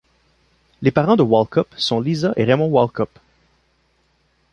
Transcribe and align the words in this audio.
Les 0.81 0.89
parents 0.89 1.15
de 1.15 1.21
Walkup 1.21 1.75
sont 1.77 1.99
Lisa 1.99 2.33
et 2.35 2.43
Raymond 2.43 2.69
Walkup. 2.69 3.19